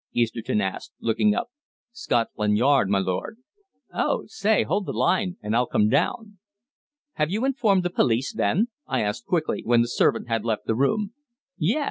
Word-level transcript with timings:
Easterton 0.13 0.61
asked, 0.61 0.93
looking 0.99 1.35
up. 1.35 1.51
"Scotland 1.91 2.57
Yard, 2.57 2.89
my 2.89 2.97
lord." 2.97 3.37
"Oh, 3.93 4.23
say, 4.25 4.63
hold 4.63 4.87
the 4.87 4.93
line, 4.93 5.37
and 5.43 5.55
I'll 5.55 5.67
come 5.67 5.89
down." 5.89 6.39
"Have 7.21 7.29
you 7.29 7.45
informed 7.45 7.83
the 7.83 7.91
police, 7.91 8.33
then?" 8.33 8.69
I 8.87 9.01
asked 9.03 9.27
quickly, 9.27 9.61
when 9.63 9.81
the 9.83 9.87
servant 9.87 10.27
had 10.27 10.43
left 10.43 10.65
the 10.65 10.73
room. 10.73 11.13
"Yes. 11.55 11.79